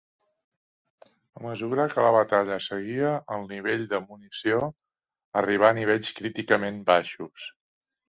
A 1.39 1.43
mesura 1.47 1.85
que 1.91 2.05
la 2.05 2.13
batalla 2.15 2.57
seguia, 2.69 3.13
el 3.37 3.47
nivell 3.53 3.87
de 3.93 4.03
munició 4.09 4.65
arribà 5.45 5.73
a 5.73 5.81
nivells 5.85 6.13
críticament 6.23 6.85
baixos. 6.93 7.51